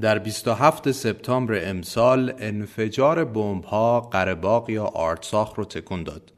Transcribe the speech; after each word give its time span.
در 0.00 0.18
27 0.18 0.90
سپتامبر 0.92 1.70
امسال 1.70 2.32
انفجار 2.38 3.24
بمب‌ها 3.24 4.00
قره‌باغ 4.00 4.70
یا 4.70 4.84
آرتساخ 4.84 5.54
رو 5.54 5.64
تکون 5.64 6.02
داد. 6.02 6.32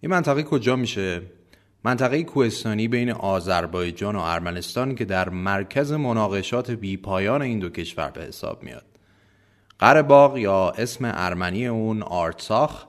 این 0.00 0.10
منطقه 0.10 0.42
کجا 0.42 0.76
میشه؟ 0.76 1.22
منطقه 1.84 2.22
کوهستانی 2.22 2.88
بین 2.88 3.10
آذربایجان 3.10 4.16
و 4.16 4.20
ارمنستان 4.20 4.94
که 4.94 5.04
در 5.04 5.28
مرکز 5.28 5.92
مناقشات 5.92 6.70
بیپایان 6.70 7.42
این 7.42 7.58
دو 7.58 7.68
کشور 7.70 8.10
به 8.10 8.22
حساب 8.22 8.62
میاد. 8.62 8.84
قره‌باغ 9.78 10.38
یا 10.38 10.70
اسم 10.70 11.12
ارمنی 11.14 11.66
اون 11.66 12.02
آرتساخ 12.02 12.84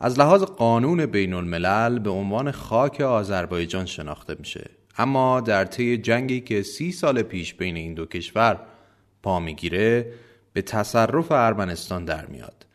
از 0.00 0.18
لحاظ 0.18 0.42
قانون 0.42 1.06
بین 1.06 1.34
الملل 1.34 1.98
به 1.98 2.10
عنوان 2.10 2.50
خاک 2.50 3.00
آذربایجان 3.00 3.86
شناخته 3.86 4.36
میشه 4.38 4.70
اما 4.98 5.40
در 5.40 5.64
طی 5.64 5.96
جنگی 5.96 6.40
که 6.40 6.62
سی 6.62 6.92
سال 6.92 7.22
پیش 7.22 7.54
بین 7.54 7.76
این 7.76 7.94
دو 7.94 8.06
کشور 8.06 8.60
پا 9.22 9.40
می‌گیره 9.40 10.12
به 10.52 10.62
تصرف 10.62 11.32
ارمنستان 11.32 12.04
در 12.04 12.26
میاد. 12.26 12.66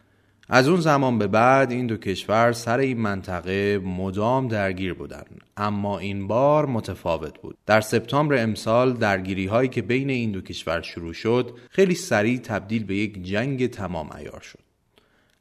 از 0.49 0.67
اون 0.67 0.79
زمان 0.79 1.17
به 1.17 1.27
بعد 1.27 1.71
این 1.71 1.87
دو 1.87 1.97
کشور 1.97 2.51
سر 2.51 2.77
این 2.77 2.99
منطقه 2.99 3.77
مدام 3.77 4.47
درگیر 4.47 4.93
بودن. 4.93 5.23
اما 5.57 5.99
این 5.99 6.27
بار 6.27 6.65
متفاوت 6.65 7.39
بود. 7.39 7.57
در 7.65 7.81
سپتامبر 7.81 8.43
امسال 8.43 8.93
درگیری 8.93 9.45
هایی 9.45 9.69
که 9.69 9.81
بین 9.81 10.09
این 10.09 10.31
دو 10.31 10.41
کشور 10.41 10.81
شروع 10.81 11.13
شد 11.13 11.57
خیلی 11.69 11.95
سریع 11.95 12.37
تبدیل 12.37 12.83
به 12.83 12.95
یک 12.95 13.23
جنگ 13.23 13.67
تمام 13.67 14.11
ایار 14.11 14.41
شد. 14.41 14.59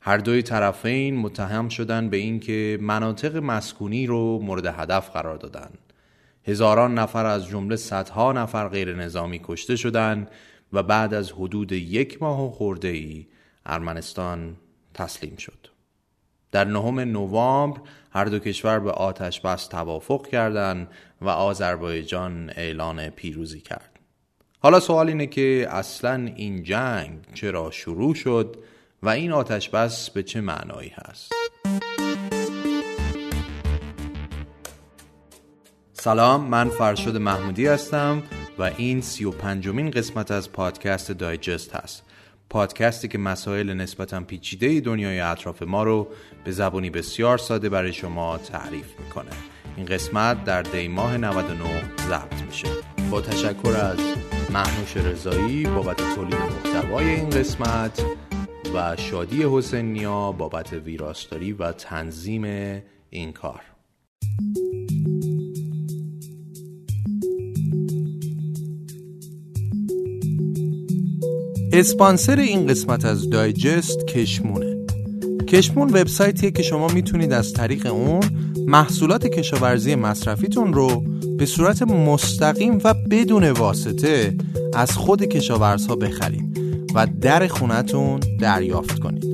هر 0.01 0.19
دوی 0.19 0.43
طرفین 0.43 1.17
متهم 1.17 1.69
شدند 1.69 2.11
به 2.11 2.17
اینکه 2.17 2.79
مناطق 2.81 3.37
مسکونی 3.37 4.07
رو 4.07 4.39
مورد 4.43 4.67
هدف 4.67 5.11
قرار 5.11 5.37
دادن. 5.37 5.71
هزاران 6.45 6.99
نفر 6.99 7.27
از 7.27 7.47
جمله 7.47 7.77
صدها 7.77 8.33
نفر 8.33 8.69
غیر 8.69 8.95
نظامی 8.97 9.41
کشته 9.45 9.77
شدند 9.77 10.31
و 10.73 10.83
بعد 10.83 11.15
از 11.15 11.33
حدود 11.33 11.73
یک 11.73 12.23
ماه 12.23 12.47
و 12.47 12.51
خورده 12.51 12.89
ای 12.89 13.27
ارمنستان 13.67 14.57
تسلیم 14.95 15.37
شد. 15.37 15.69
در 16.53 16.65
نهم 16.65 17.01
نوامبر 17.01 17.81
هر 18.11 18.25
دو 18.25 18.39
کشور 18.39 18.79
به 18.79 18.91
آتش 18.91 19.41
بس 19.41 19.67
توافق 19.67 20.27
کردند 20.27 20.89
و 21.21 21.29
آذربایجان 21.29 22.51
اعلان 22.57 23.11
پیروزی 23.11 23.61
کرد. 23.61 23.99
حالا 24.59 24.81
سوال 24.81 25.09
اینه 25.09 25.27
که 25.27 25.67
اصلا 25.71 26.33
این 26.37 26.63
جنگ 26.63 27.19
چرا 27.35 27.71
شروع 27.71 28.15
شد 28.15 28.57
و 29.03 29.09
این 29.09 29.33
آتش 29.33 29.69
بس 29.69 30.11
به 30.11 30.23
چه 30.23 30.41
معنایی 30.41 30.93
هست؟ 30.95 31.33
سلام 35.93 36.45
من 36.45 36.69
فرشاد 36.69 37.17
محمودی 37.17 37.67
هستم 37.67 38.23
و 38.59 38.63
این 38.63 39.01
سی 39.01 39.25
و 39.25 39.31
پنجمین 39.31 39.91
قسمت 39.91 40.31
از 40.31 40.53
پادکست 40.53 41.13
دایجست 41.13 41.77
هست. 41.77 42.03
پادکستی 42.51 43.09
که 43.09 43.19
مسائل 43.19 43.73
نسبتا 43.73 44.21
پیچیده 44.21 44.81
دنیای 44.81 45.21
اطراف 45.21 45.63
ما 45.63 45.83
رو 45.83 46.09
به 46.45 46.53
زبانی 46.53 46.91
بسیار 46.91 47.39
ساده 47.39 47.69
برای 47.69 47.93
شما 47.93 48.39
تعریف 48.39 49.01
می‌کنه. 49.01 49.31
این 49.77 49.87
قسمت 49.87 50.45
در 50.45 50.63
دی 50.63 50.89
ماه 50.89 51.17
99 51.17 51.65
ضبط 52.09 52.43
میشه. 52.47 52.69
با 53.11 53.21
تشکر 53.21 53.69
از 53.69 53.99
محنوش 54.51 54.97
رضایی 54.97 55.65
بابت 55.67 55.97
تولید 56.15 56.35
محتوای 56.35 57.05
این 57.05 57.31
قسمت 57.31 58.03
و 58.75 58.97
شادی 58.97 59.43
حسینیا 59.43 60.33
بابت 60.33 60.73
ویراستاری 60.73 61.53
و 61.53 61.73
تنظیم 61.73 62.45
این 63.11 63.33
کار. 63.33 63.61
اسپانسر 71.75 72.39
این 72.39 72.67
قسمت 72.67 73.05
از 73.05 73.31
دایجست 73.31 74.07
کشمونه. 74.07 74.77
کشمون 75.49 75.89
وبسایتیه 75.89 76.51
که 76.51 76.63
شما 76.63 76.89
می‌تونید 76.89 77.33
از 77.33 77.53
طریق 77.53 77.87
اون 77.87 78.21
محصولات 78.67 79.27
کشاورزی 79.27 79.95
مصرفیتون 79.95 80.73
رو 80.73 81.05
به 81.39 81.47
صورت 81.47 81.83
مستقیم 81.83 82.79
و 82.85 82.95
بدون 83.11 83.51
واسطه 83.51 84.37
از 84.75 84.93
خود 84.93 85.25
کشاورزها 85.25 85.97
بخرید 85.97 86.61
و 86.95 87.07
در 87.21 87.47
خونتون 87.47 88.21
دریافت 88.41 88.99
کنید. 88.99 89.27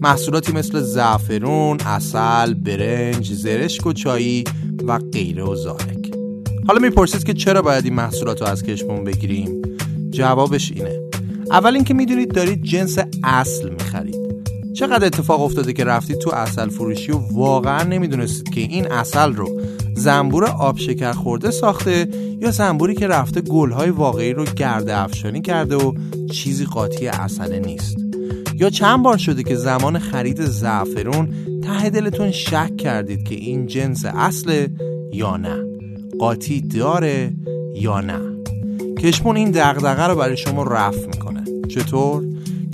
محصولاتی 0.00 0.52
مثل 0.52 0.80
زعفرون، 0.80 1.80
اصل، 1.80 2.54
برنج، 2.54 3.32
زرشک 3.32 3.86
و 3.86 3.92
چایی 3.92 4.44
و 4.86 4.98
غیره 4.98 5.42
و 5.42 5.54
زارک. 5.54 6.14
حالا 6.66 6.80
می‌پرسید 6.80 7.24
که 7.24 7.34
چرا 7.34 7.62
باید 7.62 7.84
این 7.84 7.94
محصولات 7.94 8.40
رو 8.40 8.46
از 8.46 8.62
کشمون 8.62 9.04
بگیریم؟ 9.04 9.62
جوابش 10.10 10.72
اینه. 10.72 11.05
اول 11.56 11.74
اینکه 11.74 11.94
می‌دونید 11.94 12.32
دارید 12.32 12.62
جنس 12.62 12.98
اصل 13.24 13.68
می‌خرید. 13.68 14.16
چقدر 14.74 15.06
اتفاق 15.06 15.40
افتاده 15.40 15.72
که 15.72 15.84
رفتید 15.84 16.18
تو 16.18 16.30
اصل 16.30 16.68
فروشی 16.68 17.12
و 17.12 17.18
واقعا 17.32 17.82
نمی‌دونستید 17.82 18.48
که 18.54 18.60
این 18.60 18.92
اصل 18.92 19.32
رو 19.32 19.60
زنبور 19.94 20.44
آب 20.44 20.78
شکر 20.78 21.12
خورده 21.12 21.50
ساخته 21.50 22.08
یا 22.40 22.50
زنبوری 22.50 22.94
که 22.94 23.06
رفته 23.06 23.40
گلهای 23.40 23.90
واقعی 23.90 24.32
رو 24.32 24.44
گرده 24.44 24.96
افشانی 24.96 25.40
کرده 25.40 25.76
و 25.76 25.92
چیزی 26.32 26.64
قاطی 26.64 27.08
اصله 27.08 27.58
نیست. 27.58 27.96
یا 28.54 28.70
چند 28.70 29.02
بار 29.02 29.16
شده 29.16 29.42
که 29.42 29.56
زمان 29.56 29.98
خرید 29.98 30.44
زعفرون 30.44 31.28
ته 31.62 31.90
دلتون 31.90 32.30
شک 32.30 32.76
کردید 32.76 33.28
که 33.28 33.34
این 33.34 33.66
جنس 33.66 34.04
اصله 34.04 34.68
یا 35.12 35.36
نه؟ 35.36 35.56
قاطی 36.18 36.60
داره 36.60 37.34
یا 37.74 38.00
نه؟ 38.00 38.20
کشمون 38.98 39.36
این 39.36 39.50
دغدغه 39.50 40.06
رو 40.06 40.14
برای 40.16 40.36
شما 40.36 40.62
رفع 40.62 41.06
می‌کنه. 41.06 41.45
چطور؟ 41.66 42.24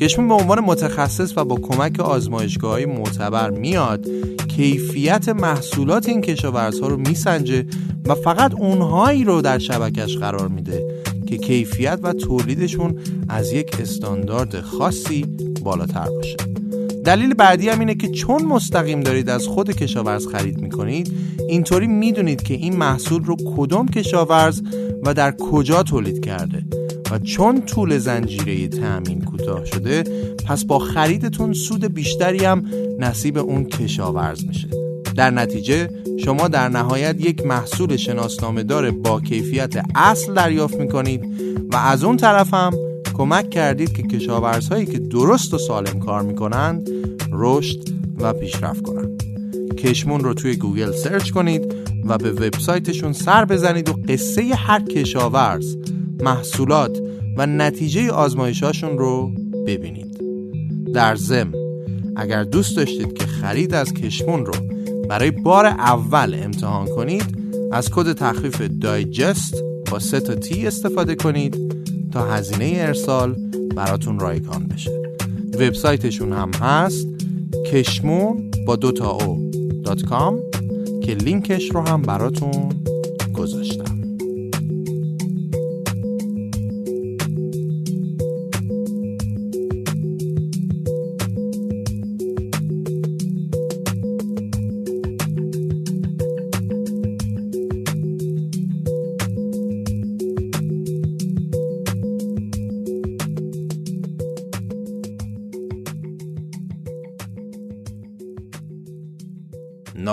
کشمون 0.00 0.28
به 0.28 0.34
عنوان 0.34 0.60
متخصص 0.60 1.32
و 1.36 1.44
با 1.44 1.56
کمک 1.56 2.00
آزمایشگاه 2.00 2.70
های 2.70 2.86
معتبر 2.86 3.50
میاد 3.50 4.06
کیفیت 4.48 5.28
محصولات 5.28 6.08
این 6.08 6.20
کشاورزها 6.20 6.88
رو 6.88 6.96
میسنجه 6.96 7.66
و 8.06 8.14
فقط 8.14 8.54
اونهایی 8.54 9.24
رو 9.24 9.42
در 9.42 9.58
شبکش 9.58 10.16
قرار 10.16 10.48
میده 10.48 11.02
که 11.26 11.38
کیفیت 11.38 12.00
و 12.02 12.12
تولیدشون 12.12 12.98
از 13.28 13.52
یک 13.52 13.80
استاندارد 13.80 14.60
خاصی 14.60 15.26
بالاتر 15.64 16.08
باشه. 16.10 16.36
دلیل 17.04 17.34
بعدی 17.34 17.68
هم 17.68 17.80
اینه 17.80 17.94
که 17.94 18.08
چون 18.08 18.44
مستقیم 18.44 19.00
دارید 19.00 19.30
از 19.30 19.46
خود 19.46 19.70
کشاورز 19.70 20.26
خرید 20.26 20.60
می‌کنید 20.60 21.12
اینطوری 21.48 21.86
می‌دونید 21.86 22.42
که 22.42 22.54
این 22.54 22.76
محصول 22.76 23.24
رو 23.24 23.36
کدوم 23.56 23.88
کشاورز 23.88 24.62
و 25.04 25.14
در 25.14 25.32
کجا 25.32 25.82
تولید 25.82 26.24
کرده. 26.24 26.81
و 27.12 27.18
چون 27.18 27.60
طول 27.60 27.98
زنجیره 27.98 28.68
تأمین 28.68 29.20
کوتاه 29.20 29.64
شده 29.64 30.04
پس 30.46 30.64
با 30.64 30.78
خریدتون 30.78 31.52
سود 31.52 31.84
بیشتری 31.84 32.44
هم 32.44 32.64
نصیب 32.98 33.38
اون 33.38 33.64
کشاورز 33.64 34.44
میشه. 34.46 34.68
در 35.16 35.30
نتیجه 35.30 35.90
شما 36.24 36.48
در 36.48 36.68
نهایت 36.68 37.20
یک 37.20 37.46
محصول 37.46 37.96
شناسنامه 37.96 38.62
دار 38.62 38.90
با 38.90 39.20
کیفیت 39.20 39.74
اصل 39.94 40.34
دریافت 40.34 40.74
می‌کنید 40.74 41.24
و 41.72 41.76
از 41.76 42.04
اون 42.04 42.16
طرف 42.16 42.54
هم 42.54 42.72
کمک 43.14 43.50
کردید 43.50 43.92
که 43.92 44.02
کشاورزهایی 44.02 44.86
که 44.86 44.98
درست 44.98 45.54
و 45.54 45.58
سالم 45.58 45.98
کار 46.00 46.22
می‌کنند 46.22 46.90
رشد 47.32 47.88
و 48.18 48.32
پیشرفت 48.32 48.82
کنند 48.82 49.22
کشمون 49.78 50.20
رو 50.20 50.34
توی 50.34 50.56
گوگل 50.56 50.92
سرچ 50.92 51.30
کنید 51.30 51.74
و 52.04 52.18
به 52.18 52.32
وبسایتشون 52.32 53.12
سر 53.12 53.44
بزنید 53.44 53.88
و 53.88 53.92
قصه 54.08 54.42
هر 54.42 54.82
کشاورز 54.82 55.76
محصولات 56.20 56.98
و 57.36 57.46
نتیجه 57.46 58.10
آزمایشاشون 58.10 58.98
رو 58.98 59.32
ببینید. 59.66 60.20
در 60.94 61.16
زم 61.16 61.52
اگر 62.16 62.44
دوست 62.44 62.76
داشتید 62.76 63.12
که 63.12 63.26
خرید 63.26 63.74
از 63.74 63.94
کشمون 63.94 64.46
رو 64.46 64.52
برای 65.08 65.30
بار 65.30 65.66
اول 65.66 66.36
امتحان 66.42 66.86
کنید 66.86 67.24
از 67.72 67.90
کد 67.90 68.12
تخفیف 68.12 68.62
دایجست 68.80 69.54
با 69.90 69.98
سه 69.98 70.20
تا 70.20 70.34
تی 70.34 70.66
استفاده 70.66 71.14
کنید 71.14 71.56
تا 72.12 72.26
هزینه 72.26 72.74
ارسال 72.76 73.36
براتون 73.76 74.18
رایگان 74.18 74.66
بشه. 74.66 74.90
وبسایتشون 75.54 76.32
هم 76.32 76.50
هست 76.54 77.06
کشمون 77.72 78.50
با 78.66 78.76
دو 78.76 78.92
تا 78.92 79.10
او 79.10 79.50
dot 79.84 80.02
com 80.02 80.38
که 81.02 81.14
لینکش 81.14 81.70
رو 81.70 81.80
هم 81.80 82.02
براتون 82.02 82.81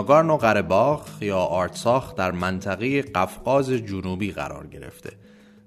ناگارنو 0.10 0.38
قرباخ 0.38 1.22
یا 1.22 1.38
آرتساخ 1.38 2.16
در 2.16 2.32
منطقه 2.32 3.02
قفقاز 3.02 3.70
جنوبی 3.70 4.32
قرار 4.32 4.68
گرفته. 4.68 5.12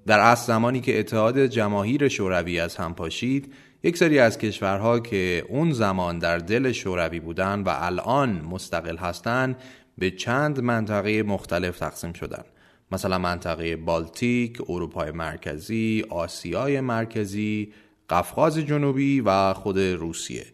در 0.05 0.19
اصل 0.19 0.47
زمانی 0.47 0.81
که 0.81 0.99
اتحاد 0.99 1.45
جماهیر 1.45 2.07
شوروی 2.07 2.59
از 2.59 2.75
هم 2.75 2.93
پاشید 2.93 3.53
یک 3.83 3.97
سری 3.97 4.19
از 4.19 4.37
کشورها 4.37 4.99
که 4.99 5.45
اون 5.49 5.71
زمان 5.71 6.19
در 6.19 6.37
دل 6.37 6.71
شوروی 6.71 7.19
بودند 7.19 7.67
و 7.67 7.69
الان 7.73 8.29
مستقل 8.29 8.97
هستند 8.97 9.55
به 9.97 10.11
چند 10.11 10.59
منطقه 10.59 11.23
مختلف 11.23 11.79
تقسیم 11.79 12.13
شدند 12.13 12.45
مثلا 12.91 13.17
منطقه 13.17 13.75
بالتیک، 13.75 14.57
اروپای 14.69 15.11
مرکزی، 15.11 16.05
آسیای 16.09 16.81
مرکزی، 16.81 17.73
قفقاز 18.09 18.57
جنوبی 18.57 19.21
و 19.21 19.53
خود 19.53 19.79
روسیه. 19.79 20.45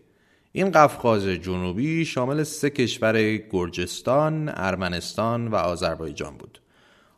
این 0.60 0.72
قفقاز 0.72 1.28
جنوبی 1.28 2.06
شامل 2.06 2.44
سه 2.44 2.70
کشور 2.70 3.38
گرجستان، 3.38 4.52
ارمنستان 4.54 5.48
و 5.48 5.56
آذربایجان 5.56 6.38
بود. 6.38 6.62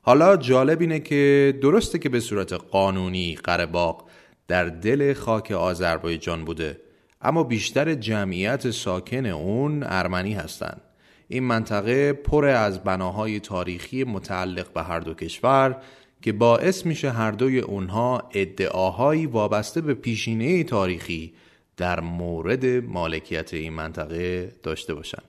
حالا 0.02 0.38
جالب 0.38 0.82
اینه 0.82 1.00
که 1.00 1.54
درسته 1.62 2.00
که 2.00 2.10
به 2.10 2.20
صورت 2.20 2.54
قانونی 2.54 3.36
قرهباغ 3.36 4.04
در 4.48 4.66
دل 4.66 5.14
خاک 5.14 5.52
آذربایجان 5.52 6.46
بوده 6.46 6.82
اما 7.22 7.44
بیشتر 7.44 7.96
جمعیت 7.96 8.72
ساکن 8.72 9.26
اون 9.26 9.84
ارمنی 9.84 10.34
هستند 10.34 10.82
این 11.28 11.44
منطقه 11.44 12.14
پر 12.14 12.46
از 12.46 12.84
بناهای 12.84 13.40
تاریخی 13.40 14.04
متعلق 14.04 14.74
به 14.74 14.84
هر 14.84 15.00
دو 15.00 15.14
کشور 15.14 15.78
که 16.22 16.32
باعث 16.32 16.86
میشه 16.86 17.12
هر 17.12 17.32
دوی 17.32 17.60
اونها 17.60 18.30
ادعاهایی 18.34 19.26
وابسته 19.26 19.82
به 19.82 19.94
پیشینه 19.94 20.64
تاریخی 20.64 21.34
در 21.82 22.00
مورد 22.00 22.66
مالکیت 22.66 23.54
این 23.54 23.74
منطقه 23.74 24.56
داشته 24.64 24.94
باشند. 24.94 25.24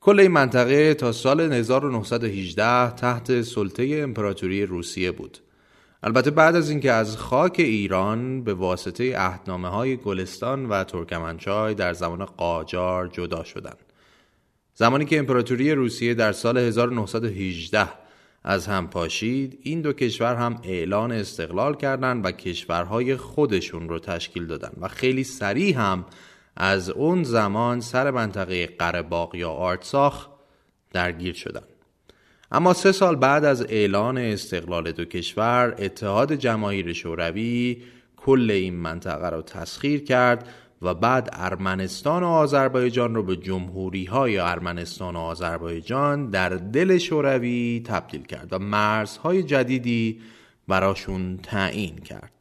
کل 0.00 0.20
این 0.20 0.30
منطقه 0.30 0.94
تا 0.94 1.12
سال 1.12 1.40
1918 1.40 2.90
تحت 2.90 3.42
سلطه 3.42 4.00
امپراتوری 4.02 4.66
روسیه 4.66 5.12
بود. 5.12 5.38
البته 6.02 6.30
بعد 6.30 6.56
از 6.56 6.70
اینکه 6.70 6.92
از 6.92 7.16
خاک 7.16 7.54
ایران 7.58 8.44
به 8.44 8.54
واسطه 8.54 9.16
عهدنامه 9.16 9.68
های 9.68 9.96
گلستان 9.96 10.66
و 10.66 10.84
ترکمنچای 10.84 11.74
در 11.74 11.92
زمان 11.92 12.24
قاجار 12.24 13.08
جدا 13.08 13.44
شدند. 13.44 13.78
زمانی 14.74 15.04
که 15.04 15.18
امپراتوری 15.18 15.72
روسیه 15.72 16.14
در 16.14 16.32
سال 16.32 16.58
1918 16.58 17.88
از 18.44 18.66
هم 18.66 18.88
پاشید 18.88 19.58
این 19.62 19.80
دو 19.80 19.92
کشور 19.92 20.34
هم 20.34 20.60
اعلان 20.64 21.12
استقلال 21.12 21.74
کردند 21.76 22.24
و 22.24 22.30
کشورهای 22.30 23.16
خودشون 23.16 23.88
رو 23.88 23.98
تشکیل 23.98 24.46
دادن 24.46 24.72
و 24.80 24.88
خیلی 24.88 25.24
سریع 25.24 25.76
هم 25.76 26.04
از 26.56 26.90
اون 26.90 27.22
زمان 27.22 27.80
سر 27.80 28.10
منطقه 28.10 28.66
قرباق 28.66 29.34
یا 29.34 29.50
آرتساخ 29.50 30.28
درگیر 30.92 31.34
شدن. 31.34 31.62
اما 32.52 32.74
سه 32.74 32.92
سال 32.92 33.16
بعد 33.16 33.44
از 33.44 33.66
اعلان 33.68 34.18
استقلال 34.18 34.92
دو 34.92 35.04
کشور 35.04 35.74
اتحاد 35.78 36.32
جماهیر 36.32 36.92
شوروی 36.92 37.82
کل 38.16 38.50
این 38.50 38.74
منطقه 38.74 39.28
را 39.28 39.42
تسخیر 39.42 40.04
کرد 40.04 40.48
و 40.82 40.94
بعد 40.94 41.28
ارمنستان 41.32 42.22
و 42.22 42.26
آذربایجان 42.26 43.14
رو 43.14 43.22
به 43.22 43.36
جمهوری 43.36 44.04
های 44.04 44.38
ارمنستان 44.38 45.16
و 45.16 45.18
آذربایجان 45.18 46.30
در 46.30 46.48
دل 46.48 46.98
شوروی 46.98 47.82
تبدیل 47.86 48.22
کرد 48.22 48.52
و 48.52 48.58
مرزهای 48.58 49.42
جدیدی 49.42 50.20
براشون 50.68 51.38
تعیین 51.42 51.96
کرد. 51.96 52.32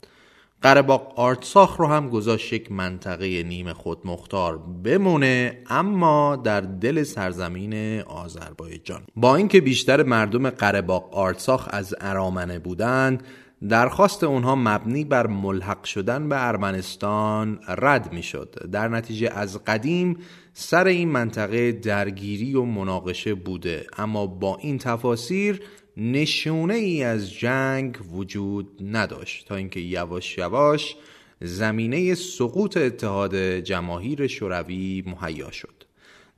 قرباق 0.61 1.13
آرتساخ 1.15 1.77
رو 1.77 1.87
هم 1.87 2.09
گذاشت 2.09 2.53
یک 2.53 2.71
منطقه 2.71 3.43
نیم 3.43 3.73
خود 3.73 3.97
مختار 4.05 4.57
بمونه 4.57 5.63
اما 5.69 6.35
در 6.35 6.61
دل 6.61 7.03
سرزمین 7.03 8.01
آذربایجان. 8.01 9.01
با 9.15 9.35
اینکه 9.35 9.61
بیشتر 9.61 10.03
مردم 10.03 10.49
قرباق 10.49 11.13
آرتساخ 11.13 11.67
از 11.71 11.95
ارامنه 12.01 12.59
بودند 12.59 13.23
درخواست 13.67 14.23
اونها 14.23 14.55
مبنی 14.55 15.03
بر 15.03 15.27
ملحق 15.27 15.83
شدن 15.83 16.29
به 16.29 16.47
ارمنستان 16.47 17.59
رد 17.67 18.13
می‌شد. 18.13 18.69
در 18.71 18.87
نتیجه 18.87 19.29
از 19.29 19.63
قدیم 19.63 20.17
سر 20.53 20.87
این 20.87 21.09
منطقه 21.09 21.71
درگیری 21.71 22.55
و 22.55 22.63
مناقشه 22.63 23.33
بوده 23.33 23.87
اما 23.97 24.27
با 24.27 24.57
این 24.57 24.77
تفاسیر 24.77 25.61
نشونه 25.97 26.73
ای 26.73 27.03
از 27.03 27.33
جنگ 27.33 27.97
وجود 28.11 28.67
نداشت 28.81 29.47
تا 29.47 29.55
اینکه 29.55 29.79
یواش 29.79 30.37
یواش 30.37 30.95
زمینه 31.41 32.15
سقوط 32.15 32.77
اتحاد 32.77 33.35
جماهیر 33.59 34.27
شوروی 34.27 35.03
مهیا 35.07 35.51
شد 35.51 35.83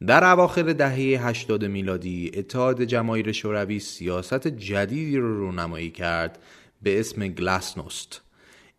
در 0.07 0.23
اواخر 0.23 0.63
دهه 0.63 1.27
80 1.27 1.65
میلادی 1.65 2.31
اتحاد 2.33 2.83
جماهیر 2.83 3.31
شوروی 3.31 3.79
سیاست 3.79 4.47
جدیدی 4.47 5.17
رو 5.17 5.37
رونمایی 5.37 5.89
کرد 5.89 6.39
به 6.81 6.99
اسم 6.99 7.27
گلاسنوست. 7.27 8.21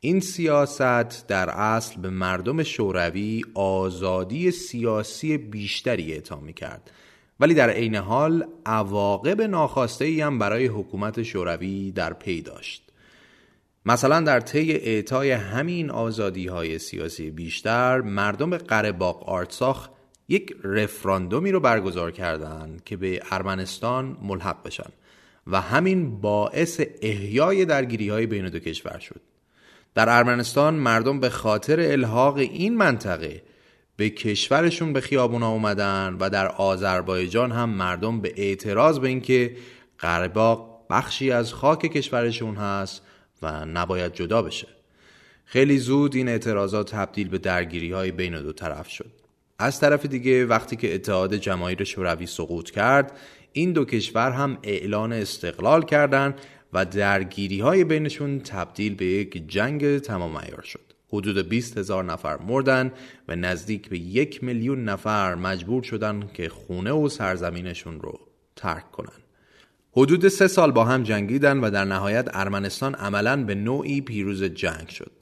این 0.01 0.21
سیاست 0.21 1.27
در 1.27 1.51
اصل 1.51 2.01
به 2.01 2.11
مردم 2.11 2.63
شوروی 2.63 3.43
آزادی 3.55 4.51
سیاسی 4.51 5.39
بیشتری 5.39 6.13
اعطا 6.13 6.41
کرد 6.57 6.91
ولی 7.41 7.55
در 7.55 7.71
عین 7.71 7.95
حال 7.95 8.47
عواقب 8.67 9.43
ناخواسته 9.43 10.05
ای 10.05 10.21
هم 10.21 10.39
برای 10.39 10.67
حکومت 10.67 11.23
شوروی 11.23 11.93
در 11.93 12.13
پی 12.13 12.43
داشت. 12.43 12.93
مثلا 13.87 14.21
در 14.21 14.41
طی 14.41 14.73
اعطای 14.73 15.31
همین 15.31 15.91
آزادی 15.91 16.47
های 16.47 16.79
سیاسی 16.79 17.31
بیشتر 17.31 18.01
مردم 18.01 18.57
قرهباغ 18.57 19.29
آرتساخ 19.29 19.89
یک 20.29 20.57
رفراندومی 20.65 21.53
رو 21.53 21.61
برگزار 21.61 22.11
کردند 22.11 22.85
که 22.85 22.97
به 22.97 23.23
ارمنستان 23.31 24.17
ملحق 24.23 24.63
بشن. 24.63 24.91
و 25.47 25.61
همین 25.61 26.21
باعث 26.21 26.81
احیای 27.03 27.65
درگیری 27.65 28.09
های 28.09 28.27
بین 28.27 28.49
دو 28.49 28.59
کشور 28.59 28.99
شد. 28.99 29.21
در 29.95 30.09
ارمنستان 30.09 30.75
مردم 30.75 31.21
به 31.21 31.29
خاطر 31.29 31.81
الحاق 31.81 32.37
این 32.37 32.77
منطقه 32.77 33.43
به 33.97 34.11
کشورشون 34.11 34.93
به 34.93 35.01
خیابونا 35.01 35.51
اومدن 35.51 36.17
و 36.21 36.31
در 36.31 36.49
آذربایجان 36.49 37.53
هم 37.53 37.71
مردم 37.71 38.21
به 38.21 38.33
اعتراض 38.37 38.99
به 38.99 39.09
اینکه 39.09 39.57
قرباق 39.99 40.87
بخشی 40.91 41.31
از 41.31 41.53
خاک 41.53 41.79
کشورشون 41.79 42.57
هست 42.57 43.03
و 43.43 43.65
نباید 43.65 44.15
جدا 44.15 44.43
بشه. 44.43 44.69
خیلی 45.45 45.79
زود 45.79 46.17
این 46.17 46.29
اعتراضات 46.29 46.95
تبدیل 46.95 47.29
به 47.29 47.39
درگیری 47.39 47.93
های 47.93 48.11
بین 48.11 48.43
دو 48.43 48.53
طرف 48.53 48.89
شد. 48.89 49.11
از 49.59 49.81
طرف 49.81 50.07
دیگه 50.07 50.47
وقتی 50.47 50.77
که 50.77 50.95
اتحاد 50.95 51.35
جماهیر 51.35 51.85
شوروی 51.85 52.27
سقوط 52.27 52.71
کرد 52.71 53.13
این 53.53 53.73
دو 53.73 53.85
کشور 53.85 54.31
هم 54.31 54.59
اعلان 54.63 55.13
استقلال 55.13 55.83
کردند 55.83 56.35
و 56.73 56.85
درگیری 56.85 57.61
های 57.61 57.85
بینشون 57.85 58.41
تبدیل 58.41 58.95
به 58.95 59.05
یک 59.05 59.49
جنگ 59.49 59.99
تمام 59.99 60.37
ایار 60.37 60.63
شد. 60.63 60.81
حدود 61.09 61.49
20 61.49 61.79
هزار 61.79 62.05
نفر 62.05 62.37
مردن 62.37 62.93
و 63.29 63.37
نزدیک 63.37 63.89
به 63.89 63.99
یک 63.99 64.45
میلیون 64.45 64.85
نفر 64.85 65.35
مجبور 65.35 65.83
شدن 65.83 66.31
که 66.35 66.49
خونه 66.49 66.93
و 66.93 67.09
سرزمینشون 67.09 68.01
رو 68.01 68.21
ترک 68.57 68.91
کنن. 68.91 69.23
حدود 69.93 70.29
سه 70.29 70.49
سال 70.49 70.73
با 70.73 70.85
هم 70.85 71.03
جنگیدن 71.03 71.59
و 71.59 71.71
در 71.71 71.85
نهایت 71.85 72.29
ارمنستان 72.33 72.95
عملا 72.95 73.45
به 73.45 73.55
نوعی 73.55 74.01
پیروز 74.01 74.45
جنگ 74.45 74.89
شد. 74.89 75.13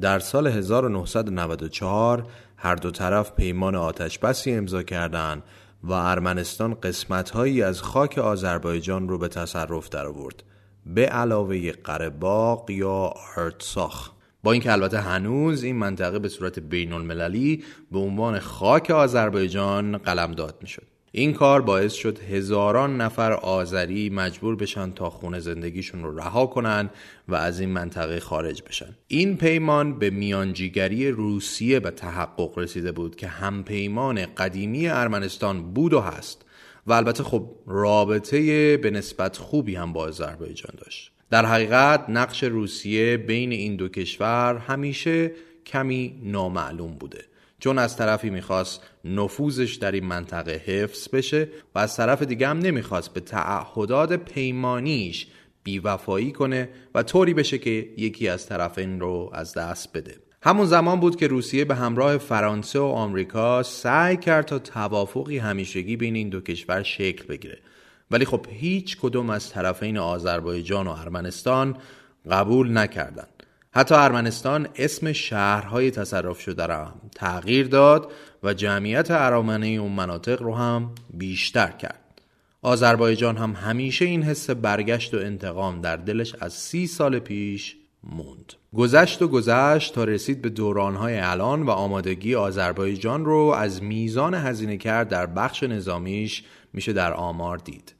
در 0.00 0.18
سال 0.18 0.46
1994 0.46 2.26
هر 2.56 2.74
دو 2.74 2.90
طرف 2.90 3.32
پیمان 3.32 3.74
آتش 3.74 4.18
بسی 4.18 4.52
امضا 4.52 4.82
کردند 4.82 5.42
و 5.86 5.92
ارمنستان 5.92 6.74
قسمتهایی 6.74 7.62
از 7.62 7.82
خاک 7.82 8.18
آذربایجان 8.18 9.08
رو 9.08 9.18
به 9.18 9.28
تصرف 9.28 9.88
درآورد. 9.88 10.42
به 10.86 11.06
علاوه 11.06 11.72
قرباق 11.72 12.70
یا 12.70 13.14
ارتساخ 13.36 14.10
با 14.42 14.52
اینکه 14.52 14.72
البته 14.72 15.00
هنوز 15.00 15.62
این 15.62 15.76
منطقه 15.76 16.18
به 16.18 16.28
صورت 16.28 16.58
بین 16.58 16.92
المللی 16.92 17.64
به 17.92 17.98
عنوان 17.98 18.38
خاک 18.38 18.90
آذربایجان 18.90 19.98
قلمداد 19.98 20.58
می‌شد. 20.60 20.95
این 21.18 21.32
کار 21.32 21.62
باعث 21.62 21.92
شد 21.92 22.18
هزاران 22.18 23.00
نفر 23.00 23.32
آذری 23.32 24.10
مجبور 24.10 24.56
بشن 24.56 24.90
تا 24.90 25.10
خونه 25.10 25.40
زندگیشون 25.40 26.02
رو 26.02 26.18
رها 26.18 26.46
کنن 26.46 26.90
و 27.28 27.34
از 27.34 27.60
این 27.60 27.68
منطقه 27.68 28.20
خارج 28.20 28.62
بشن. 28.62 28.96
این 29.08 29.36
پیمان 29.36 29.98
به 29.98 30.10
میانجیگری 30.10 31.10
روسیه 31.10 31.80
به 31.80 31.90
تحقق 31.90 32.58
رسیده 32.58 32.92
بود 32.92 33.16
که 33.16 33.26
هم 33.26 33.64
پیمان 33.64 34.26
قدیمی 34.26 34.88
ارمنستان 34.88 35.72
بود 35.72 35.92
و 35.92 36.00
هست 36.00 36.44
و 36.86 36.92
البته 36.92 37.22
خب 37.22 37.50
رابطه 37.66 38.76
به 38.76 38.90
نسبت 38.90 39.36
خوبی 39.36 39.76
هم 39.76 39.92
با 39.92 40.00
آذربایجان 40.00 40.74
داشت. 40.78 41.12
در 41.30 41.46
حقیقت 41.46 42.04
نقش 42.08 42.44
روسیه 42.44 43.16
بین 43.16 43.52
این 43.52 43.76
دو 43.76 43.88
کشور 43.88 44.56
همیشه 44.56 45.32
کمی 45.66 46.20
نامعلوم 46.22 46.94
بوده. 46.94 47.24
چون 47.58 47.78
از 47.78 47.96
طرفی 47.96 48.30
می‌خواست 48.30 48.82
نفوذش 49.04 49.74
در 49.74 49.92
این 49.92 50.06
منطقه 50.06 50.62
حفظ 50.66 51.08
بشه 51.08 51.48
و 51.74 51.78
از 51.78 51.96
طرف 51.96 52.22
دیگه 52.22 52.48
هم 52.48 52.58
نمی‌خواست 52.58 53.14
به 53.14 53.20
تعهدات 53.20 54.12
پیمانیش 54.12 55.26
بیوفایی 55.62 56.32
کنه 56.32 56.68
و 56.94 57.02
طوری 57.02 57.34
بشه 57.34 57.58
که 57.58 57.70
یکی 57.96 58.28
از 58.28 58.46
طرفین 58.46 59.00
رو 59.00 59.30
از 59.32 59.54
دست 59.54 59.96
بده 59.96 60.16
همون 60.42 60.66
زمان 60.66 61.00
بود 61.00 61.16
که 61.16 61.26
روسیه 61.26 61.64
به 61.64 61.74
همراه 61.74 62.18
فرانسه 62.18 62.78
و 62.78 62.82
آمریکا 62.82 63.62
سعی 63.62 64.16
کرد 64.16 64.44
تا 64.46 64.58
توافقی 64.58 65.38
همیشگی 65.38 65.96
بین 65.96 66.16
این 66.16 66.28
دو 66.28 66.40
کشور 66.40 66.82
شکل 66.82 67.26
بگیره 67.26 67.58
ولی 68.10 68.24
خب 68.24 68.46
هیچ 68.50 68.96
کدوم 68.96 69.30
از 69.30 69.50
طرفین 69.50 69.98
آذربایجان 69.98 70.86
و 70.86 70.90
ارمنستان 70.90 71.76
قبول 72.30 72.78
نکردند. 72.78 73.35
حتی 73.76 73.94
ارمنستان 73.94 74.68
اسم 74.76 75.12
شهرهای 75.12 75.90
تصرف 75.90 76.40
شده 76.40 76.66
را 76.66 76.92
تغییر 77.14 77.68
داد 77.68 78.12
و 78.42 78.54
جمعیت 78.54 79.10
ارامنه 79.10 79.66
اون 79.66 79.92
مناطق 79.92 80.42
رو 80.42 80.54
هم 80.54 80.90
بیشتر 81.14 81.70
کرد. 81.70 82.22
آذربایجان 82.62 83.36
هم 83.36 83.52
همیشه 83.52 84.04
این 84.04 84.22
حس 84.22 84.50
برگشت 84.50 85.14
و 85.14 85.16
انتقام 85.16 85.80
در 85.80 85.96
دلش 85.96 86.34
از 86.40 86.52
سی 86.52 86.86
سال 86.86 87.18
پیش 87.18 87.76
موند. 88.04 88.52
گذشت 88.74 89.22
و 89.22 89.28
گذشت 89.28 89.94
تا 89.94 90.04
رسید 90.04 90.42
به 90.42 90.48
دورانهای 90.48 91.18
الان 91.18 91.62
و 91.62 91.70
آمادگی 91.70 92.34
آذربایجان 92.34 93.24
رو 93.24 93.54
از 93.58 93.82
میزان 93.82 94.34
هزینه 94.34 94.76
کرد 94.76 95.08
در 95.08 95.26
بخش 95.26 95.62
نظامیش 95.62 96.44
میشه 96.72 96.92
در 96.92 97.12
آمار 97.12 97.56
دید. 97.56 97.95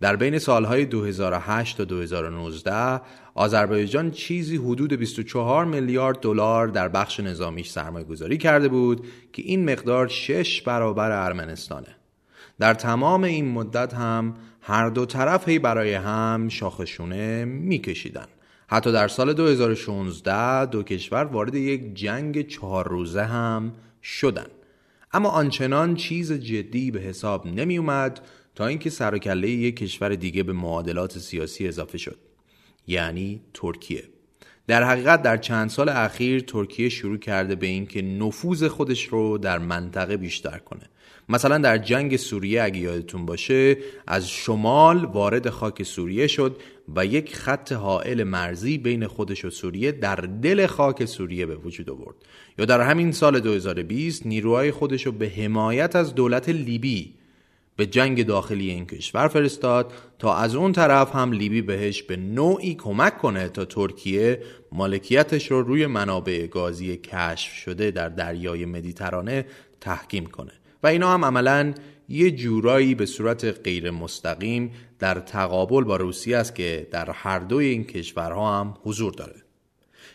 در 0.00 0.16
بین 0.16 0.38
سالهای 0.38 0.84
2008 0.84 1.76
تا 1.76 1.84
2019 1.84 3.00
آذربایجان 3.34 4.10
چیزی 4.10 4.56
حدود 4.56 4.92
24 4.92 5.64
میلیارد 5.64 6.20
دلار 6.20 6.68
در 6.68 6.88
بخش 6.88 7.20
نظامیش 7.20 7.70
سرمایه 7.70 8.04
گذاری 8.04 8.38
کرده 8.38 8.68
بود 8.68 9.06
که 9.32 9.42
این 9.42 9.70
مقدار 9.70 10.08
6 10.08 10.62
برابر 10.62 11.10
ارمنستانه. 11.10 11.96
در 12.58 12.74
تمام 12.74 13.24
این 13.24 13.48
مدت 13.48 13.94
هم 13.94 14.34
هر 14.60 14.88
دو 14.88 15.06
طرف 15.06 15.48
هی 15.48 15.58
برای 15.58 15.94
هم 15.94 16.48
شاخشونه 16.48 17.44
میکشیدن. 17.44 18.26
حتی 18.68 18.92
در 18.92 19.08
سال 19.08 19.32
2016 19.32 20.66
دو 20.66 20.82
کشور 20.82 21.24
وارد 21.24 21.54
یک 21.54 21.94
جنگ 21.94 22.46
چهار 22.46 22.88
روزه 22.88 23.22
هم 23.22 23.72
شدن. 24.02 24.46
اما 25.12 25.28
آنچنان 25.28 25.94
چیز 25.94 26.32
جدی 26.32 26.90
به 26.90 27.00
حساب 27.00 27.46
نمی 27.46 27.78
اومد 27.78 28.20
تا 28.54 28.66
اینکه 28.66 28.90
سر 28.90 29.14
و 29.14 29.18
کله 29.18 29.50
یک 29.50 29.76
کشور 29.76 30.14
دیگه 30.14 30.42
به 30.42 30.52
معادلات 30.52 31.18
سیاسی 31.18 31.68
اضافه 31.68 31.98
شد 31.98 32.18
یعنی 32.86 33.40
ترکیه. 33.54 34.04
در 34.66 34.84
حقیقت 34.84 35.22
در 35.22 35.36
چند 35.36 35.70
سال 35.70 35.88
اخیر 35.88 36.40
ترکیه 36.40 36.88
شروع 36.88 37.18
کرده 37.18 37.54
به 37.54 37.66
اینکه 37.66 38.02
نفوذ 38.02 38.64
خودش 38.64 39.04
رو 39.04 39.38
در 39.38 39.58
منطقه 39.58 40.16
بیشتر 40.16 40.58
کنه. 40.58 40.90
مثلا 41.28 41.58
در 41.58 41.78
جنگ 41.78 42.16
سوریه 42.16 42.62
اگه 42.62 42.78
یادتون 42.78 43.26
باشه 43.26 43.76
از 44.06 44.28
شمال 44.28 45.04
وارد 45.04 45.50
خاک 45.50 45.82
سوریه 45.82 46.26
شد 46.26 46.56
و 46.96 47.06
یک 47.06 47.36
خط 47.36 47.72
حائل 47.72 48.22
مرزی 48.22 48.78
بین 48.78 49.06
خودش 49.06 49.44
و 49.44 49.50
سوریه 49.50 49.92
در 49.92 50.16
دل 50.16 50.66
خاک 50.66 51.04
سوریه 51.04 51.46
به 51.46 51.56
وجود 51.56 51.90
آورد. 51.90 52.16
یا 52.58 52.64
در 52.64 52.80
همین 52.80 53.12
سال 53.12 53.40
2020 53.40 54.26
نیروهای 54.26 54.70
خودش 54.70 55.06
رو 55.06 55.12
به 55.12 55.28
حمایت 55.28 55.96
از 55.96 56.14
دولت 56.14 56.48
لیبی 56.48 57.14
به 57.80 57.86
جنگ 57.86 58.26
داخلی 58.26 58.70
این 58.70 58.86
کشور 58.86 59.28
فرستاد 59.28 59.92
تا 60.18 60.34
از 60.34 60.54
اون 60.54 60.72
طرف 60.72 61.14
هم 61.14 61.32
لیبی 61.32 61.62
بهش 61.62 62.02
به 62.02 62.16
نوعی 62.16 62.74
کمک 62.74 63.18
کنه 63.18 63.48
تا 63.48 63.64
ترکیه 63.64 64.42
مالکیتش 64.72 65.50
رو 65.50 65.62
روی 65.62 65.86
منابع 65.86 66.46
گازی 66.46 66.96
کشف 66.96 67.52
شده 67.52 67.90
در 67.90 68.08
دریای 68.08 68.64
مدیترانه 68.64 69.46
تحکیم 69.80 70.26
کنه. 70.26 70.52
و 70.82 70.86
اینا 70.86 71.14
هم 71.14 71.24
عملا 71.24 71.74
یه 72.08 72.30
جورایی 72.30 72.94
به 72.94 73.06
صورت 73.06 73.44
غیر 73.44 73.90
مستقیم 73.90 74.72
در 74.98 75.20
تقابل 75.20 75.84
با 75.84 75.96
روسیه 75.96 76.36
است 76.36 76.54
که 76.54 76.88
در 76.90 77.10
هر 77.10 77.38
دوی 77.38 77.66
این 77.66 77.84
کشورها 77.84 78.60
هم 78.60 78.74
حضور 78.84 79.12
داره. 79.12 79.42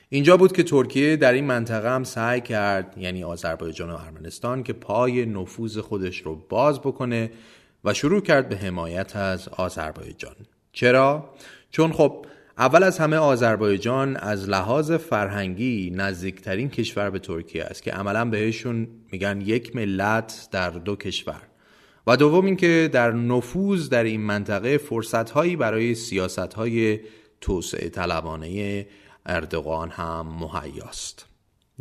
اینجا 0.10 0.38
بود 0.38 0.52
که 0.52 0.64
ترکیه 0.64 1.16
در 1.16 1.34
این 1.34 1.46
منطقه 1.46 1.90
هم 1.90 2.04
سعی 2.04 2.42
کرد 2.42 2.96
یعنی 2.98 3.24
آذربایجان 3.24 3.90
و 3.90 3.96
ارمنستان 3.96 4.64
که 4.64 4.74
پای 4.74 5.26
نفوذ 5.26 5.78
خودش 5.78 6.18
رو 6.18 6.36
باز 6.50 6.80
بکنه 6.80 7.32
و 7.86 7.94
شروع 7.94 8.22
کرد 8.22 8.50
به 8.50 8.56
حمایت 8.56 9.16
از 9.16 9.48
آذربایجان. 9.48 10.36
چرا؟ 10.72 11.34
چون 11.72 11.92
خب 11.92 12.26
اول 12.58 12.84
از 12.84 13.00
همه 13.00 13.18
آذربایجان 13.18 14.18
از 14.18 14.50
لحاظ 14.50 14.92
فرهنگی 14.92 15.92
نزدیکترین 15.96 16.70
کشور 16.70 17.10
به 17.10 17.20
ترکیه 17.20 17.64
است 17.64 17.84
که 17.84 17.92
عملا 17.92 18.26
بهشون 18.26 18.88
میگن 19.12 19.42
یک 19.42 19.76
ملت 19.76 20.48
در 20.52 20.70
دو 20.70 20.96
کشور. 20.96 21.42
و 22.08 22.18
دوم 22.18 22.46
اینکه 22.46 22.90
در 22.94 23.12
نفوذ 23.12 23.90
در 23.90 24.04
این 24.04 24.22
منطقه 24.22 24.78
فرصتهایی 24.78 25.56
برای 25.56 25.96
سیاستهای 25.96 27.00
توسعه 27.42 27.90
طلبانه 27.90 28.88
اردوغان 29.26 29.90
هم 29.90 30.28
مهیاست 30.40 31.26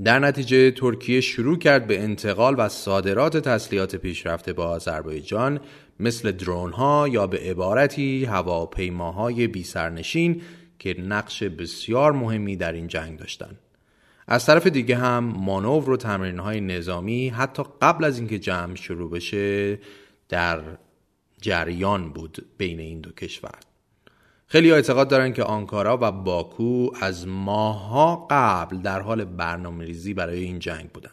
در 0.04 0.18
نتیجه 0.18 0.70
ترکیه 0.70 1.20
شروع 1.20 1.58
کرد 1.58 1.86
به 1.86 2.00
انتقال 2.00 2.54
و 2.58 2.68
صادرات 2.68 3.36
تسلیحات 3.36 3.96
پیشرفته 3.96 4.52
به 4.52 4.62
آذربایجان 4.62 5.60
مثل 6.04 6.30
درون 6.32 6.72
ها 6.72 7.08
یا 7.08 7.26
به 7.26 7.38
عبارتی 7.38 8.24
هواپیماهای 8.24 9.46
بی 9.46 9.62
سرنشین 9.62 10.42
که 10.78 11.00
نقش 11.00 11.42
بسیار 11.42 12.12
مهمی 12.12 12.56
در 12.56 12.72
این 12.72 12.86
جنگ 12.86 13.18
داشتند. 13.18 13.58
از 14.26 14.46
طرف 14.46 14.66
دیگه 14.66 14.96
هم 14.96 15.24
مانور 15.24 15.90
و 15.90 15.96
تمرین 15.96 16.38
های 16.38 16.60
نظامی 16.60 17.28
حتی 17.28 17.62
قبل 17.82 18.04
از 18.04 18.18
اینکه 18.18 18.38
جمع 18.38 18.74
شروع 18.74 19.10
بشه 19.10 19.78
در 20.28 20.60
جریان 21.40 22.12
بود 22.12 22.46
بین 22.58 22.80
این 22.80 23.00
دو 23.00 23.10
کشور 23.10 23.58
خیلی 24.46 24.72
اعتقاد 24.72 25.08
دارن 25.08 25.32
که 25.32 25.42
آنکارا 25.42 25.98
و 26.00 26.12
باکو 26.12 26.90
از 27.00 27.28
ماها 27.28 28.26
قبل 28.30 28.76
در 28.78 29.00
حال 29.00 29.24
برنامه 29.24 29.84
ریزی 29.84 30.14
برای 30.14 30.44
این 30.44 30.58
جنگ 30.58 30.88
بودن 30.88 31.10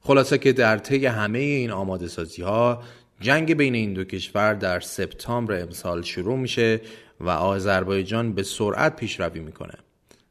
خلاصه 0.00 0.38
که 0.38 0.52
در 0.52 0.78
طی 0.78 1.06
همه 1.06 1.38
این 1.38 1.70
آماده 1.70 2.08
سازی 2.08 2.42
ها 2.42 2.82
جنگ 3.22 3.54
بین 3.54 3.74
این 3.74 3.92
دو 3.92 4.04
کشور 4.04 4.54
در 4.54 4.80
سپتامبر 4.80 5.62
امسال 5.62 6.02
شروع 6.02 6.38
میشه 6.38 6.80
و 7.20 7.30
آذربایجان 7.30 8.32
به 8.32 8.42
سرعت 8.42 8.96
پیشروی 8.96 9.40
می‌کنه. 9.40 9.74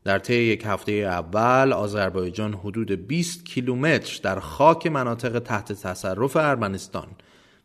در 0.04 0.20
طی 0.20 0.34
یک 0.34 0.64
هفته 0.66 0.92
اول 0.92 1.74
آذربایجان 1.74 2.54
حدود 2.54 2.92
20 2.92 3.46
کیلومتر 3.46 4.20
در 4.24 4.40
خاک 4.40 4.88
مناطق 4.88 5.40
تحت 5.40 5.74
تصرف 5.74 6.36
ارمنستان 6.36 7.08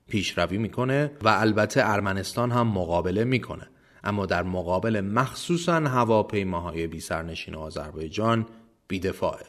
پیشروی 0.09 0.59
می‌کنه 0.59 1.11
و 1.23 1.29
البته 1.29 1.81
ارمنستان 1.85 2.51
هم 2.51 2.67
مقابله 2.67 3.25
می‌کنه. 3.25 3.69
اما 4.05 4.27
در 4.27 4.43
مقابل 4.43 5.01
مخصوصا 5.01 5.75
هواپیماهای 5.75 6.87
بی 6.87 7.01
سرنشین 7.01 7.55
آذربایجان 7.55 8.47
بیدفاعه. 8.89 9.47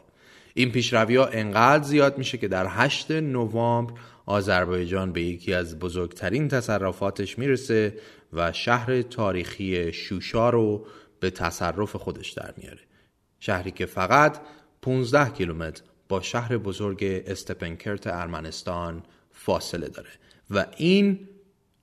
این 0.53 0.72
پیشروی 0.72 1.15
ها 1.15 1.25
انقدر 1.25 1.84
زیاد 1.84 2.17
میشه 2.17 2.38
که 2.38 2.48
در 2.48 2.67
8 2.69 3.12
نوامبر 3.12 3.93
آذربایجان 4.27 5.12
به 5.12 5.22
یکی 5.22 5.53
از 5.53 5.79
بزرگترین 5.79 6.48
تصرفاتش 6.48 7.39
می‌رسه 7.39 7.93
و 8.34 8.53
شهر 8.53 9.01
تاریخی 9.01 9.93
شوشا 9.93 10.50
رو 10.50 10.86
به 11.19 11.29
تصرف 11.29 11.96
خودش 11.96 12.31
در 12.31 12.53
میاره. 12.57 12.79
شهری 13.39 13.72
که 13.72 13.86
فقط 13.86 14.39
15 14.81 15.29
کیلومتر 15.29 15.84
با 16.10 16.22
شهر 16.22 16.57
بزرگ 16.57 17.24
استپنکرت 17.27 18.07
ارمنستان 18.07 19.03
فاصله 19.31 19.88
داره 19.89 20.10
و 20.50 20.65
این 20.77 21.27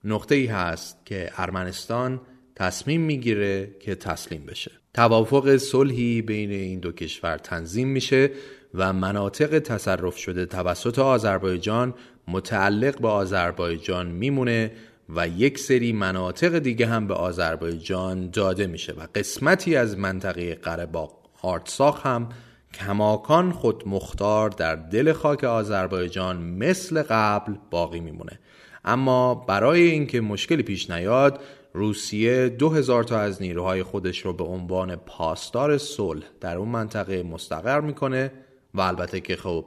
نقطه 0.03 0.35
ای 0.35 0.45
هست 0.45 1.05
که 1.05 1.31
ارمنستان 1.37 2.21
تصمیم 2.55 3.01
می‌گیره 3.01 3.75
که 3.79 3.95
تسلیم 3.95 4.45
بشه. 4.45 4.71
توافق 4.93 5.57
صلحی 5.57 6.21
بین 6.21 6.51
این 6.51 6.79
دو 6.79 6.91
کشور 6.91 7.37
تنظیم 7.37 7.87
میشه 7.87 8.31
و 8.73 8.93
مناطق 8.93 9.59
تصرف 9.59 10.17
شده 10.17 10.45
توسط 10.45 10.99
آذربایجان 10.99 11.93
متعلق 12.27 13.01
به 13.01 13.07
آذربایجان 13.07 14.07
میمونه 14.07 14.71
و 15.09 15.27
یک 15.27 15.59
سری 15.59 15.93
مناطق 15.93 16.59
دیگه 16.59 16.87
هم 16.87 17.07
به 17.07 17.13
آذربایجان 17.13 18.29
داده 18.29 18.67
میشه 18.67 18.93
و 18.93 19.07
قسمتی 19.15 19.75
از 19.75 19.97
منطقه 19.97 20.55
قرهباغ 20.55 21.13
آرتساخ 21.41 22.05
هم 22.05 22.29
کماکان 22.73 23.51
خود 23.51 23.87
مختار 23.87 24.49
در 24.49 24.75
دل 24.75 25.13
خاک 25.13 25.43
آذربایجان 25.43 26.37
مثل 26.37 27.03
قبل 27.09 27.53
باقی 27.71 27.99
میمونه. 27.99 28.39
اما 28.85 29.35
برای 29.35 29.81
اینکه 29.81 30.21
مشکلی 30.21 30.63
پیش 30.63 30.89
نیاد 30.89 31.39
روسیه 31.73 32.49
دو 32.49 32.69
هزار 32.69 33.03
تا 33.03 33.19
از 33.19 33.41
نیروهای 33.41 33.83
خودش 33.83 34.19
رو 34.19 34.33
به 34.33 34.43
عنوان 34.43 34.95
پاسدار 34.95 35.77
صلح 35.77 36.23
در 36.41 36.57
اون 36.57 36.69
منطقه 36.69 37.23
مستقر 37.23 37.81
می‌کنه 37.81 38.31
و 38.73 38.81
البته 38.81 39.19
که 39.19 39.35
خب 39.35 39.65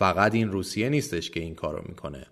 فقط 0.00 0.34
این 0.34 0.52
روسیه 0.52 0.88
نیستش 0.88 1.30
که 1.30 1.40
این 1.40 1.54
کارو 1.54 1.82
می‌کنه. 1.88 2.26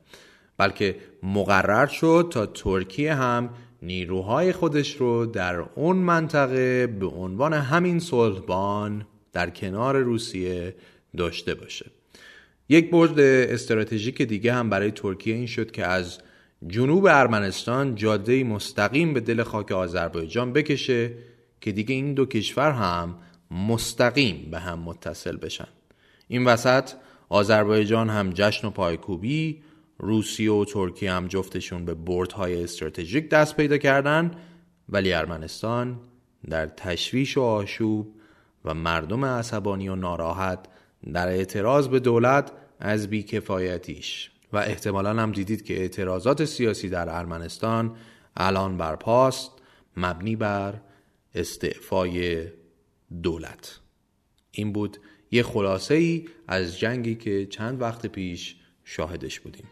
بلکه 0.57 0.97
مقرر 1.23 1.87
شد 1.87 2.29
تا 2.31 2.47
ترکیه 2.47 3.15
هم 3.15 3.51
نیروهای 3.83 4.53
خودش 4.53 4.97
رو 4.97 5.27
در 5.27 5.57
اون 5.57 5.97
منطقه 5.97 6.87
به 6.87 7.07
عنوان 7.07 7.53
همین 7.53 8.01
صلحبان 8.01 9.07
در 9.33 9.51
کنار 9.51 9.97
روسیه 9.97 10.75
داشته 11.17 11.55
باشه. 11.55 11.87
یک 12.69 12.91
برد 12.91 13.21
استراتژیک 13.21 14.23
دیگه 14.23 14.53
هم 14.53 14.71
برای 14.71 14.91
ترکیه 14.91 15.35
این 15.35 15.47
شد 15.47 15.71
که 15.71 15.87
از 15.87 16.19
جنوب 16.67 17.07
ارمنستان 17.07 17.95
جاده 17.95 18.45
مستقیم 18.45 19.15
به 19.15 19.21
دل 19.21 19.43
خاک 19.43 19.73
آذربایجان 19.73 20.53
بکشه 20.53 21.11
که 21.61 21.73
دیگه 21.73 21.95
این 21.95 22.15
دو 22.15 22.27
کشور 22.27 22.71
هم 22.71 23.19
مستقیم 23.51 24.49
به 24.51 24.59
هم 24.59 24.79
متصل 24.79 25.37
بشن. 25.37 25.69
این 26.29 26.45
وسط 26.45 26.91
آذربایجان 27.29 28.11
هم 28.11 28.31
جشن 28.31 28.69
و 28.69 28.71
پایکوبی 28.71 29.63
روسیه 29.99 30.53
و 30.53 30.65
ترکیه 30.65 31.13
هم 31.13 31.27
جفتشون 31.27 31.85
به 31.85 31.95
بردهای 31.95 32.63
استراتژیک 32.65 33.29
دست 33.29 33.57
پیدا 33.57 33.79
کردن 33.79 34.31
ولی 34.89 35.13
ارمنستان 35.13 36.01
در 36.51 36.67
تشویش 36.67 37.37
و 37.37 37.43
آشوب 37.43 38.15
و 38.65 38.75
مردم 38.75 39.25
عصبانی 39.25 39.89
و 39.89 39.95
ناراحت 39.95 40.59
در 41.13 41.29
اعتراض 41.29 41.89
به 41.89 42.01
دولت 42.01 42.53
از 42.81 43.09
بیکفایتیش. 43.09 44.31
و 44.53 44.57
احتمالا 44.57 45.11
هم 45.11 45.33
دیدید 45.33 45.65
که 45.65 45.81
اعتراضات 45.81 46.45
سیاسی 46.45 46.89
در 46.89 47.17
ارمنستان 47.19 47.97
الان 48.37 48.77
برپاست 48.77 49.51
مبنی 49.97 50.37
بر 50.37 50.81
استعفای 51.35 52.47
دولت. 53.23 53.81
این 54.51 54.73
بود 54.73 54.99
یه 55.31 55.43
خلاصه 55.43 55.95
ای 55.95 56.25
از 56.49 56.79
جنگی 56.79 57.15
که 57.15 57.47
چند 57.47 57.81
وقت 57.81 58.07
پیش 58.07 58.57
شاهدش 58.85 59.41
بودیم. 59.41 59.65